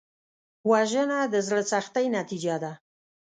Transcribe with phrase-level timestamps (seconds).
[0.71, 2.71] وژنه د زړه سختۍ نتیجه ده